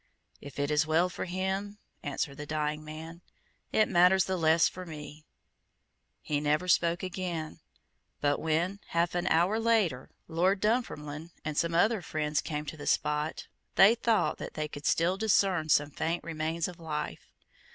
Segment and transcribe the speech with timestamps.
[0.41, 3.21] "If it is well for him," answered the dying man,
[3.71, 5.27] "it matters the less for me."
[6.23, 7.59] He never spoke again;
[8.19, 12.87] but when, half an hour later, Lord Dunfermline and some other friends came to the
[12.87, 13.45] spot,
[13.75, 17.31] they thought that they could still discern some faint remains of life.